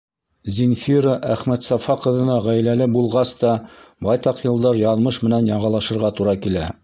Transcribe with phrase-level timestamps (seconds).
[0.53, 3.53] Зинфира Әхмәтсафа ҡыҙына ғаиләле булғас та
[4.07, 6.67] байтаҡ йылдар яҙмыш менән яғалашырға тура килә.